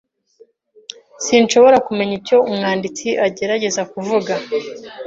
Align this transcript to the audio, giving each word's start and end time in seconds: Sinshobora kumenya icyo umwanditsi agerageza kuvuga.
Sinshobora 1.25 1.77
kumenya 1.87 2.13
icyo 2.19 2.37
umwanditsi 2.49 3.07
agerageza 3.27 3.81
kuvuga. 3.91 4.33